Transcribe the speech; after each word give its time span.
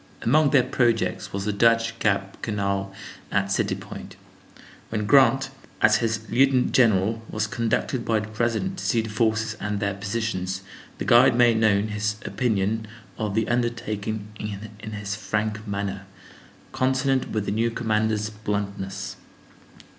Among 0.23 0.49
their 0.49 0.63
projects 0.63 1.31
was 1.31 1.45
the 1.45 1.53
Dutch 1.53 1.99
Gap 1.99 2.41
Canal 2.41 2.91
at 3.31 3.51
City 3.51 3.75
Point. 3.75 4.15
When 4.89 5.05
Grant, 5.05 5.51
as 5.79 5.97
his 5.97 6.27
lieutenant 6.27 6.71
general, 6.71 7.21
was 7.29 7.45
conducted 7.45 8.03
by 8.03 8.19
the 8.21 8.27
President 8.29 8.79
to 8.79 8.83
see 8.83 9.01
the 9.01 9.11
forces 9.11 9.53
and 9.59 9.79
their 9.79 9.93
positions, 9.93 10.63
the 10.97 11.05
guide 11.05 11.35
made 11.35 11.57
known 11.57 11.89
his 11.89 12.15
opinion 12.25 12.87
of 13.19 13.35
the 13.35 13.47
undertaking 13.47 14.27
in 14.79 14.91
his 14.93 15.13
frank 15.13 15.67
manner, 15.67 16.07
consonant 16.71 17.29
with 17.29 17.45
the 17.45 17.51
new 17.51 17.69
commander's 17.69 18.31
bluntness. 18.31 19.17